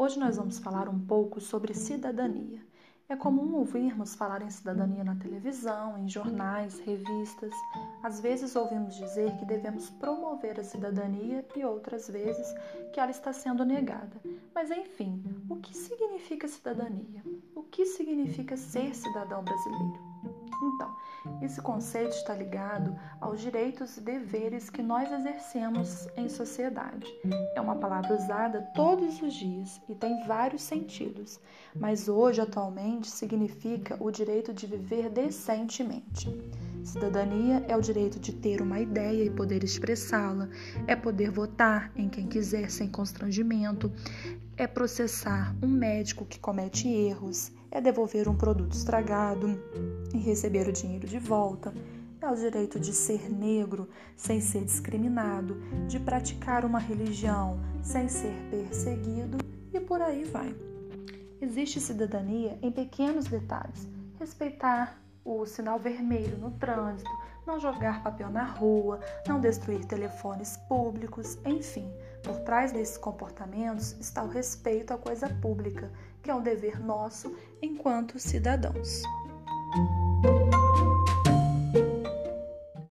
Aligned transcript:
Hoje 0.00 0.18
nós 0.18 0.38
vamos 0.38 0.58
falar 0.58 0.88
um 0.88 0.98
pouco 0.98 1.42
sobre 1.42 1.74
cidadania. 1.74 2.64
É 3.06 3.14
comum 3.14 3.56
ouvirmos 3.56 4.14
falar 4.14 4.40
em 4.40 4.48
cidadania 4.48 5.04
na 5.04 5.14
televisão, 5.14 5.98
em 5.98 6.08
jornais, 6.08 6.80
revistas. 6.80 7.52
Às 8.02 8.18
vezes 8.18 8.56
ouvimos 8.56 8.94
dizer 8.94 9.36
que 9.36 9.44
devemos 9.44 9.90
promover 9.90 10.58
a 10.58 10.64
cidadania 10.64 11.46
e 11.54 11.62
outras 11.66 12.08
vezes 12.08 12.46
que 12.94 12.98
ela 12.98 13.10
está 13.10 13.30
sendo 13.34 13.62
negada. 13.62 14.18
Mas 14.54 14.70
enfim, 14.70 15.22
o 15.50 15.56
que 15.56 15.76
significa 15.76 16.48
cidadania? 16.48 17.22
O 17.54 17.62
que 17.64 17.84
significa 17.84 18.56
ser 18.56 18.94
cidadão 18.94 19.44
brasileiro? 19.44 20.09
Então, 20.62 20.94
esse 21.42 21.60
conceito 21.60 22.12
está 22.12 22.34
ligado 22.34 22.98
aos 23.20 23.40
direitos 23.40 23.96
e 23.96 24.00
deveres 24.00 24.68
que 24.68 24.82
nós 24.82 25.10
exercemos 25.10 26.06
em 26.16 26.28
sociedade. 26.28 27.06
É 27.54 27.60
uma 27.60 27.76
palavra 27.76 28.14
usada 28.14 28.62
todos 28.74 29.20
os 29.22 29.34
dias 29.34 29.80
e 29.88 29.94
tem 29.94 30.26
vários 30.26 30.62
sentidos, 30.62 31.40
mas 31.74 32.08
hoje, 32.08 32.40
atualmente, 32.40 33.08
significa 33.08 33.96
o 34.00 34.10
direito 34.10 34.52
de 34.52 34.66
viver 34.66 35.08
decentemente. 35.08 36.28
Cidadania 36.84 37.64
é 37.68 37.76
o 37.76 37.80
direito 37.80 38.18
de 38.18 38.32
ter 38.32 38.60
uma 38.62 38.80
ideia 38.80 39.24
e 39.24 39.30
poder 39.30 39.62
expressá-la, 39.62 40.48
é 40.86 40.96
poder 40.96 41.30
votar 41.30 41.92
em 41.94 42.08
quem 42.08 42.26
quiser 42.26 42.70
sem 42.70 42.88
constrangimento, 42.88 43.92
é 44.56 44.66
processar 44.66 45.54
um 45.62 45.68
médico 45.68 46.24
que 46.24 46.38
comete 46.38 46.88
erros, 46.88 47.52
é 47.70 47.80
devolver 47.80 48.28
um 48.28 48.36
produto 48.36 48.72
estragado 48.72 49.58
e 50.12 50.18
receber 50.18 50.68
o 50.68 50.72
dinheiro 50.72 51.06
de 51.06 51.18
volta. 51.18 51.72
É 52.20 52.28
o 52.28 52.34
direito 52.34 52.78
de 52.78 52.92
ser 52.92 53.30
negro 53.30 53.88
sem 54.14 54.40
ser 54.40 54.64
discriminado, 54.64 55.56
de 55.88 55.98
praticar 55.98 56.66
uma 56.66 56.78
religião 56.78 57.58
sem 57.82 58.08
ser 58.08 58.34
perseguido 58.50 59.38
e 59.72 59.80
por 59.80 60.02
aí 60.02 60.24
vai. 60.24 60.54
Existe 61.40 61.80
cidadania 61.80 62.58
em 62.60 62.70
pequenos 62.70 63.24
detalhes: 63.24 63.88
respeitar 64.18 65.00
o 65.24 65.44
sinal 65.46 65.78
vermelho 65.78 66.38
no 66.38 66.50
trânsito, 66.52 67.10
não 67.46 67.58
jogar 67.58 68.02
papel 68.02 68.30
na 68.30 68.44
rua, 68.44 69.00
não 69.26 69.40
destruir 69.40 69.84
telefones 69.84 70.56
públicos, 70.68 71.38
enfim. 71.44 71.92
Por 72.22 72.38
trás 72.40 72.72
desses 72.72 72.98
comportamentos 72.98 73.92
está 73.98 74.22
o 74.22 74.28
respeito 74.28 74.92
à 74.92 74.98
coisa 74.98 75.28
pública, 75.40 75.90
que 76.22 76.30
é 76.30 76.34
um 76.34 76.42
dever 76.42 76.80
nosso 76.80 77.34
enquanto 77.62 78.18
cidadãos. 78.18 79.02